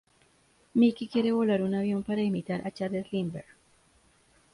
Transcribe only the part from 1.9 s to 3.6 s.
para imitar a Charles Lindbergh.